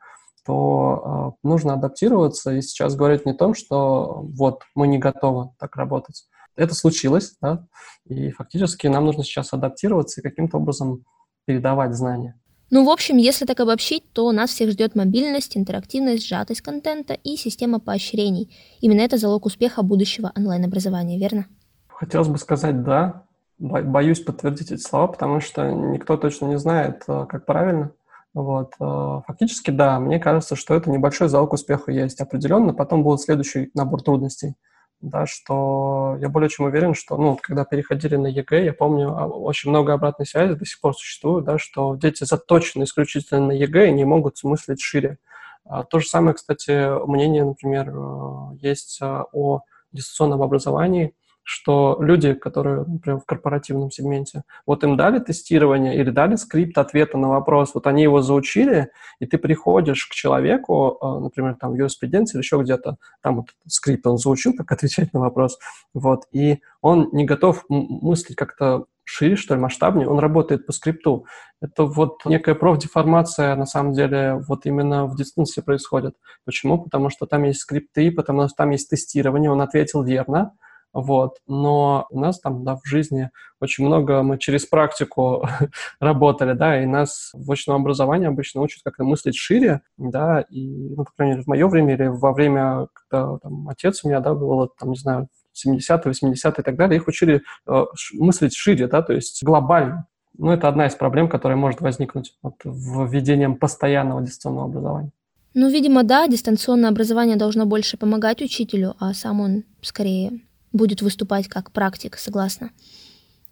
то 0.47 1.35
э, 1.43 1.47
нужно 1.47 1.75
адаптироваться 1.75 2.52
и 2.52 2.62
сейчас 2.62 2.97
говорить 2.97 3.26
не 3.26 3.33
о 3.33 3.37
том, 3.37 3.55
что 3.55 4.23
вот 4.35 4.62
мы 4.75 4.88
не 4.88 4.99
готовы 4.99 5.50
так 5.59 5.76
работать. 5.76 6.25
Это 6.57 6.75
случилось, 6.75 7.37
да, 7.43 7.67
и 8.07 8.31
фактически 8.31 8.87
нам 8.87 9.05
нужно 9.05 9.23
сейчас 9.23 9.52
адаптироваться 9.52 10.21
и 10.21 10.25
каким-то 10.25 10.57
образом 10.57 11.05
передавать 11.45 11.95
знания. 11.95 12.40
Ну, 12.71 12.85
в 12.85 12.91
общем, 12.91 13.17
если 13.17 13.47
так 13.47 13.59
обобщить, 13.59 14.05
то 14.12 14.31
нас 14.31 14.50
всех 14.50 14.71
ждет 14.71 14.95
мобильность, 14.95 15.57
интерактивность, 15.57 16.25
сжатость 16.25 16.61
контента 16.61 17.15
и 17.15 17.37
система 17.37 17.81
поощрений. 17.81 18.57
Именно 18.81 19.00
это 19.00 19.17
залог 19.17 19.45
успеха 19.47 19.83
будущего 19.83 20.33
онлайн-образования, 20.37 21.19
верно? 21.19 21.47
Хотелось 21.89 22.29
бы 22.29 22.39
сказать 22.39 22.83
«да». 22.85 23.25
Боюсь 23.59 24.21
подтвердить 24.21 24.71
эти 24.71 24.81
слова, 24.81 25.09
потому 25.09 25.41
что 25.41 25.71
никто 25.71 26.17
точно 26.17 26.47
не 26.47 26.59
знает, 26.59 27.03
э, 27.09 27.27
как 27.29 27.45
правильно. 27.45 27.91
Вот. 28.33 28.73
Э, 28.81 29.21
фактически, 29.27 29.71
да, 29.71 30.00
мне 30.00 30.19
кажется, 30.19 30.57
что 30.57 30.75
это 30.75 30.89
небольшой 30.91 31.29
залог 31.29 31.53
успеха 31.53 31.93
есть 31.93 32.21
определенно. 32.21 32.73
Потом 32.73 33.03
будет 33.03 33.21
следующий 33.21 33.71
набор 33.75 34.03
трудностей. 34.03 34.55
Да, 35.00 35.25
что 35.26 36.19
я 36.21 36.28
более 36.28 36.50
чем 36.50 36.66
уверен, 36.66 36.95
что, 36.95 37.16
ну, 37.16 37.38
когда 37.40 37.64
переходили 37.64 38.16
на 38.16 38.26
ЕГЭ, 38.26 38.64
я 38.66 38.75
помню, 38.75 39.16
а, 39.16 39.26
очень 39.26 39.71
много 39.71 39.95
обратной 39.95 40.26
связи 40.26 40.54
до 40.54 40.66
сих 40.66 40.78
пор 40.78 40.95
существует, 40.95 41.47
да, 41.47 41.59
что 41.59 41.97
дети 41.97 42.25
заточены 42.25 42.85
исключительно 42.85 43.47
на 43.47 43.52
ЕГЭ 43.52 43.88
и 43.88 43.92
не 43.92 44.04
могут 44.04 44.37
смыслить 44.37 44.83
шире. 44.83 45.16
А, 45.64 45.85
то 45.85 46.00
же 46.00 46.07
самое, 46.07 46.35
кстати, 46.35 47.07
мнение, 47.07 47.45
например, 47.45 47.88
э, 47.88 48.57
есть 48.61 49.00
о 49.02 49.62
дистанционном 49.92 50.42
образовании, 50.42 51.14
что 51.50 51.97
люди, 52.00 52.35
которые, 52.35 52.85
например, 52.87 53.19
в 53.19 53.25
корпоративном 53.25 53.90
сегменте, 53.90 54.45
вот 54.66 54.85
им 54.85 54.97
дали 54.97 55.19
тестирование 55.19 55.97
или 55.97 56.11
дали 56.11 56.37
скрипт 56.37 56.78
ответа 56.78 57.19
на 57.19 57.28
вопрос, 57.28 57.75
вот 57.75 57.88
они 57.88 58.04
его 58.04 58.23
заучили, 58.23 58.90
и 59.19 59.26
ты 59.26 59.37
приходишь 59.37 60.07
к 60.07 60.12
человеку, 60.12 60.97
э, 61.02 61.19
например, 61.25 61.57
там 61.61 61.73
в 61.73 61.75
юриспруденции 61.75 62.37
или 62.37 62.42
еще 62.45 62.61
где-то, 62.62 62.99
там 63.21 63.38
вот 63.38 63.47
скрипт 63.66 64.07
он 64.07 64.16
заучил, 64.16 64.54
как 64.57 64.71
отвечать 64.71 65.12
на 65.12 65.19
вопрос, 65.19 65.59
вот, 65.92 66.26
и 66.30 66.61
он 66.83 67.09
не 67.11 67.25
готов 67.25 67.64
мыслить 67.69 68.37
как-то 68.37 68.85
шире, 69.02 69.35
что 69.35 69.57
ли, 69.57 69.61
масштабнее, 69.61 70.09
он 70.09 70.21
работает 70.21 70.66
по 70.66 70.73
скрипту. 70.73 71.26
Это 71.61 71.83
вот 71.83 72.25
некая 72.26 72.54
профдеформация, 72.54 73.57
на 73.57 73.66
самом 73.66 73.92
деле, 73.92 74.40
вот 74.47 74.66
именно 74.66 75.07
в 75.07 75.16
дистанции 75.16 75.62
происходит. 75.62 76.14
Почему? 76.45 76.78
Потому 76.78 77.11
что 77.11 77.26
там 77.26 77.42
есть 77.42 77.62
скрипты, 77.62 78.12
потому 78.12 78.47
что 78.47 78.54
там 78.57 78.71
есть 78.71 78.88
тестирование, 78.88 79.50
он 79.50 79.61
ответил 79.62 80.04
верно, 80.04 80.52
вот. 80.92 81.38
Но 81.47 82.06
у 82.11 82.20
нас 82.20 82.40
там, 82.40 82.64
да, 82.64 82.76
в 82.76 82.87
жизни 82.87 83.30
очень 83.61 83.87
много 83.87 84.23
мы 84.23 84.38
через 84.38 84.66
практику 84.66 85.47
работали, 86.00 86.52
да, 86.54 86.82
и 86.82 86.87
нас 86.87 87.30
в 87.35 87.50
очном 87.50 87.82
образовании 87.82 88.28
обычно 88.28 88.61
учат 88.61 88.82
как-то 88.82 89.04
мыслить 89.04 89.37
шире, 89.37 89.82
да, 89.97 90.40
и, 90.40 90.94
ну, 90.97 91.04
по 91.04 91.12
крайней 91.16 91.35
мере, 91.35 91.44
в 91.44 91.47
мое 91.47 91.68
время 91.68 91.94
или 91.94 92.06
во 92.06 92.32
время, 92.32 92.88
когда 92.92 93.38
там 93.38 93.68
отец 93.68 94.04
у 94.04 94.09
меня, 94.09 94.20
да, 94.20 94.35
был, 94.35 94.68
там, 94.78 94.90
не 94.90 94.97
знаю, 94.97 95.28
70-е, 95.54 96.12
80-е 96.12 96.54
и 96.59 96.62
так 96.62 96.76
далее, 96.76 96.97
их 96.97 97.09
учили 97.09 97.42
э, 97.66 97.85
мыслить 98.14 98.56
шире, 98.56 98.87
да, 98.87 99.02
то 99.02 99.12
есть 99.12 99.42
глобально. 99.42 100.06
Ну, 100.38 100.52
это 100.52 100.68
одна 100.68 100.87
из 100.87 100.94
проблем, 100.94 101.28
которая 101.28 101.59
может 101.59 101.80
возникнуть 101.80 102.35
вот, 102.42 102.54
введением 102.64 103.56
постоянного 103.56 104.23
дистанционного 104.23 104.68
образования. 104.68 105.11
Ну, 105.52 105.68
видимо, 105.68 106.04
да, 106.04 106.28
дистанционное 106.28 106.90
образование 106.90 107.37
должно 107.37 107.66
больше 107.66 107.97
помогать 107.97 108.40
учителю, 108.40 108.94
а 109.00 109.12
сам 109.12 109.40
он 109.40 109.64
скорее 109.82 110.40
будет 110.73 111.03
выступать 111.03 111.49
как 111.49 111.73
практик, 111.73 112.17
согласна. 112.17 112.71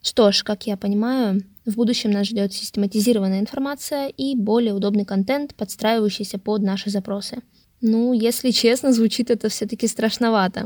Что 0.03 0.31
ж, 0.31 0.43
как 0.45 0.67
я 0.67 0.77
понимаю, 0.77 1.43
в 1.67 1.75
будущем 1.75 2.11
нас 2.11 2.29
ждет 2.29 2.53
систематизированная 2.53 3.41
информация 3.41 4.09
и 4.09 4.37
более 4.37 4.75
удобный 4.75 5.05
контент, 5.05 5.55
подстраивающийся 5.55 6.39
под 6.39 6.63
наши 6.63 6.91
запросы. 6.91 7.43
Ну, 7.81 8.13
если 8.13 8.51
честно, 8.51 8.93
звучит 8.93 9.31
это 9.31 9.49
все-таки 9.49 9.87
страшновато. 9.87 10.65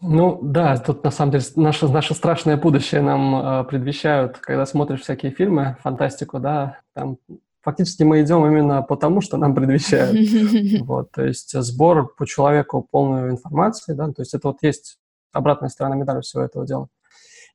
Ну 0.00 0.40
да, 0.42 0.76
тут 0.78 1.04
на 1.04 1.10
самом 1.10 1.32
деле 1.32 1.44
наше, 1.54 1.86
наше 1.86 2.14
страшное 2.14 2.56
будущее 2.56 3.02
нам 3.02 3.36
э, 3.36 3.64
предвещают, 3.64 4.38
когда 4.38 4.66
смотришь 4.66 5.02
всякие 5.02 5.30
фильмы, 5.30 5.76
фантастику, 5.80 6.40
да, 6.40 6.80
там 6.92 7.18
фактически 7.60 8.02
мы 8.02 8.20
идем 8.20 8.44
именно 8.44 8.82
потому, 8.82 9.20
что 9.20 9.36
нам 9.36 9.54
предвещают. 9.54 10.16
Вот, 10.84 11.12
то 11.12 11.24
есть 11.24 11.52
сбор 11.56 12.12
по 12.16 12.26
человеку 12.26 12.86
полной 12.90 13.30
информации, 13.30 13.92
да, 13.92 14.08
то 14.08 14.22
есть 14.22 14.34
это 14.34 14.48
вот 14.48 14.58
есть 14.62 14.98
обратная 15.32 15.68
сторона 15.68 15.96
медали 15.96 16.20
всего 16.20 16.42
этого 16.42 16.66
дела. 16.66 16.88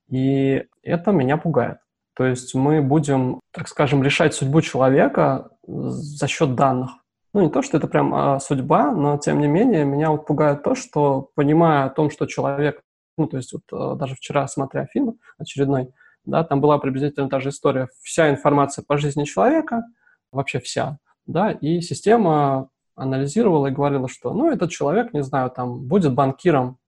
И 0.10 0.66
это 0.84 1.12
меня 1.12 1.38
пугает. 1.38 1.78
То 2.16 2.26
есть 2.26 2.56
мы 2.56 2.82
будем, 2.82 3.40
так 3.52 3.68
скажем, 3.68 4.02
решать 4.02 4.34
судьбу 4.34 4.62
человека 4.62 5.50
за 5.68 6.28
счет 6.28 6.56
данных. 6.56 6.92
Ну, 7.34 7.42
не 7.42 7.50
то, 7.50 7.62
что 7.62 7.78
это 7.78 7.88
прям 7.88 8.14
а, 8.16 8.40
судьба, 8.40 8.92
но 8.92 9.18
тем 9.18 9.40
не 9.40 9.48
менее 9.48 9.86
меня 9.86 10.10
вот 10.10 10.26
пугает 10.26 10.64
то, 10.64 10.74
что 10.74 11.30
понимая 11.36 11.86
о 11.86 11.90
том, 11.90 12.10
что 12.10 12.26
человек, 12.26 12.82
ну, 13.18 13.28
то 13.28 13.38
есть 13.38 13.54
вот 13.54 13.62
а, 13.72 13.96
даже 13.96 14.16
вчера, 14.16 14.48
смотря 14.48 14.88
фильм 14.88 15.20
очередной, 15.38 15.90
да, 16.26 16.44
там 16.44 16.62
была 16.62 16.80
приблизительно 16.80 17.30
та 17.30 17.40
же 17.40 17.50
история. 17.50 17.90
Вся 18.02 18.32
информация 18.32 18.84
по 18.88 18.98
жизни 18.98 19.24
человека, 19.26 19.84
вообще 20.32 20.60
вся, 20.60 20.98
да, 21.28 21.52
и 21.52 21.82
система 21.82 22.70
анализировала 22.96 23.68
и 23.68 23.72
говорила, 23.72 24.08
что, 24.08 24.34
ну, 24.34 24.52
этот 24.52 24.72
человек, 24.72 25.14
не 25.14 25.22
знаю, 25.22 25.52
там, 25.52 25.88
будет 25.88 26.16
банкиром 26.16 26.80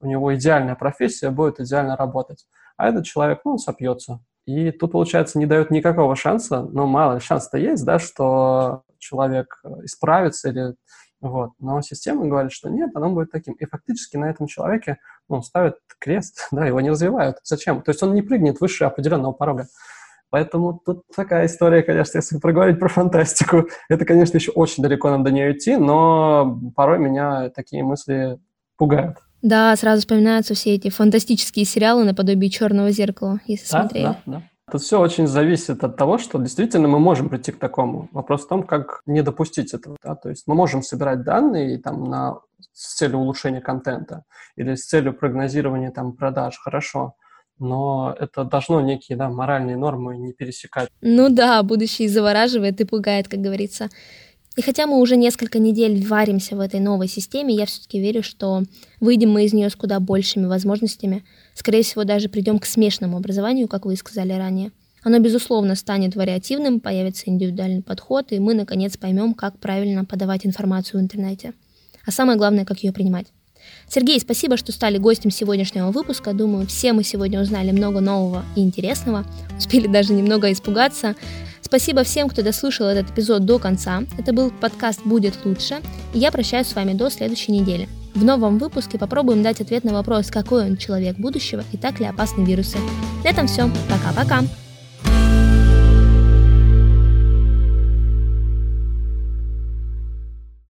у 0.00 0.06
него 0.06 0.34
идеальная 0.34 0.74
профессия, 0.74 1.30
будет 1.30 1.60
идеально 1.60 1.96
работать. 1.96 2.46
А 2.76 2.88
этот 2.88 3.04
человек, 3.04 3.40
ну, 3.44 3.52
он 3.52 3.58
сопьется. 3.58 4.20
И 4.46 4.70
тут, 4.70 4.92
получается, 4.92 5.38
не 5.38 5.46
дает 5.46 5.70
никакого 5.70 6.14
шанса, 6.14 6.62
но 6.62 6.86
мало 6.86 7.18
шанс-то 7.20 7.58
есть, 7.58 7.84
да, 7.84 7.98
что 7.98 8.82
человек 8.98 9.60
э, 9.64 9.84
исправится 9.84 10.50
или 10.50 10.74
вот. 11.20 11.50
Но 11.58 11.80
система 11.80 12.26
говорит, 12.26 12.52
что 12.52 12.68
нет, 12.68 12.90
оно 12.94 13.10
будет 13.10 13.30
таким. 13.30 13.54
И 13.54 13.64
фактически 13.64 14.16
на 14.16 14.30
этом 14.30 14.46
человеке 14.46 14.98
ну, 15.28 15.42
ставят 15.42 15.78
крест, 15.98 16.48
да, 16.52 16.66
его 16.66 16.80
не 16.80 16.90
развивают. 16.90 17.38
Зачем? 17.42 17.82
То 17.82 17.90
есть 17.90 18.02
он 18.02 18.14
не 18.14 18.22
прыгнет 18.22 18.60
выше 18.60 18.84
определенного 18.84 19.32
порога. 19.32 19.66
Поэтому 20.30 20.80
тут 20.84 21.04
такая 21.14 21.46
история, 21.46 21.82
конечно, 21.82 22.18
если 22.18 22.38
проговорить 22.38 22.80
про 22.80 22.88
фантастику, 22.88 23.68
это, 23.88 24.04
конечно, 24.04 24.36
еще 24.36 24.50
очень 24.50 24.82
далеко 24.82 25.08
нам 25.08 25.22
до 25.22 25.30
нее 25.30 25.52
идти, 25.52 25.76
но 25.76 26.60
порой 26.74 26.98
меня 26.98 27.48
такие 27.50 27.84
мысли 27.84 28.38
пугают. 28.76 29.18
Да, 29.42 29.74
сразу 29.76 30.00
вспоминаются 30.00 30.54
все 30.54 30.74
эти 30.74 30.90
фантастические 30.90 31.64
сериалы 31.64 32.04
наподобие 32.04 32.50
Черного 32.50 32.90
зеркала, 32.90 33.40
если 33.46 33.70
да, 33.70 33.80
смотрели. 33.80 34.04
Да, 34.04 34.18
да. 34.26 34.42
Тут 34.70 34.82
все 34.82 34.98
очень 34.98 35.28
зависит 35.28 35.84
от 35.84 35.96
того, 35.96 36.18
что 36.18 36.38
действительно 36.38 36.88
мы 36.88 36.98
можем 36.98 37.28
прийти 37.28 37.52
к 37.52 37.58
такому. 37.58 38.08
Вопрос 38.10 38.44
в 38.44 38.48
том, 38.48 38.64
как 38.64 39.00
не 39.06 39.22
допустить 39.22 39.72
этого. 39.72 39.96
Да? 40.02 40.16
То 40.16 40.28
есть 40.28 40.48
мы 40.48 40.56
можем 40.56 40.82
собирать 40.82 41.22
данные 41.22 41.78
там, 41.78 42.02
на, 42.02 42.40
с 42.72 42.96
целью 42.96 43.18
улучшения 43.18 43.60
контента 43.60 44.24
или 44.56 44.74
с 44.74 44.84
целью 44.86 45.14
прогнозирования 45.14 45.92
там, 45.92 46.16
продаж, 46.16 46.58
хорошо. 46.58 47.14
но 47.60 48.16
это 48.18 48.42
должно 48.42 48.80
некие 48.80 49.16
да, 49.16 49.28
моральные 49.28 49.76
нормы 49.76 50.16
не 50.16 50.32
пересекать. 50.32 50.88
Ну 51.00 51.28
да, 51.28 51.62
будущее 51.62 52.08
завораживает 52.08 52.80
и 52.80 52.84
пугает, 52.84 53.28
как 53.28 53.40
говорится. 53.40 53.88
И 54.56 54.62
хотя 54.62 54.86
мы 54.86 54.98
уже 55.00 55.16
несколько 55.16 55.58
недель 55.58 56.02
варимся 56.06 56.56
в 56.56 56.60
этой 56.60 56.80
новой 56.80 57.08
системе, 57.08 57.54
я 57.54 57.66
все-таки 57.66 58.00
верю, 58.00 58.22
что 58.22 58.62
выйдем 59.00 59.30
мы 59.30 59.44
из 59.44 59.52
нее 59.52 59.68
с 59.68 59.76
куда 59.76 60.00
большими 60.00 60.46
возможностями. 60.46 61.24
Скорее 61.54 61.82
всего, 61.82 62.04
даже 62.04 62.30
придем 62.30 62.58
к 62.58 62.64
смешанному 62.64 63.18
образованию, 63.18 63.68
как 63.68 63.84
вы 63.84 63.96
сказали 63.96 64.32
ранее. 64.32 64.72
Оно, 65.02 65.18
безусловно, 65.18 65.74
станет 65.74 66.16
вариативным, 66.16 66.80
появится 66.80 67.24
индивидуальный 67.26 67.82
подход, 67.82 68.32
и 68.32 68.38
мы, 68.38 68.54
наконец, 68.54 68.96
поймем, 68.96 69.34
как 69.34 69.58
правильно 69.58 70.06
подавать 70.06 70.46
информацию 70.46 71.00
в 71.00 71.04
интернете. 71.04 71.52
А 72.06 72.10
самое 72.10 72.38
главное, 72.38 72.64
как 72.64 72.78
ее 72.78 72.92
принимать. 72.92 73.26
Сергей, 73.88 74.18
спасибо, 74.20 74.56
что 74.56 74.72
стали 74.72 74.96
гостем 74.96 75.30
сегодняшнего 75.30 75.90
выпуска. 75.90 76.32
Думаю, 76.32 76.66
все 76.66 76.92
мы 76.92 77.04
сегодня 77.04 77.40
узнали 77.40 77.72
много 77.72 78.00
нового 78.00 78.44
и 78.56 78.60
интересного. 78.60 79.24
Успели 79.58 79.86
даже 79.86 80.12
немного 80.12 80.50
испугаться. 80.50 81.14
Спасибо 81.66 82.04
всем, 82.04 82.28
кто 82.28 82.42
дослушал 82.42 82.86
этот 82.86 83.10
эпизод 83.10 83.44
до 83.44 83.58
конца. 83.58 84.04
Это 84.16 84.32
был 84.32 84.52
подкаст 84.52 85.00
«Будет 85.04 85.34
лучше». 85.44 85.82
И 86.14 86.18
я 86.20 86.30
прощаюсь 86.30 86.68
с 86.68 86.76
вами 86.76 86.92
до 86.92 87.10
следующей 87.10 87.50
недели. 87.50 87.88
В 88.14 88.22
новом 88.22 88.58
выпуске 88.58 88.98
попробуем 88.98 89.42
дать 89.42 89.60
ответ 89.60 89.82
на 89.82 89.92
вопрос, 89.92 90.28
какой 90.28 90.64
он 90.64 90.76
человек 90.76 91.16
будущего 91.16 91.64
и 91.72 91.76
так 91.76 91.98
ли 91.98 92.06
опасны 92.06 92.44
вирусы. 92.44 92.78
На 93.24 93.30
этом 93.30 93.48
все. 93.48 93.68
Пока-пока. 93.90 94.44